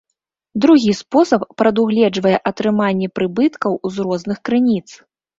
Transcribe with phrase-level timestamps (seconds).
[0.63, 4.83] Другі спосаб прадугледжвае атрыманне прыбыткаў з розных крыніц.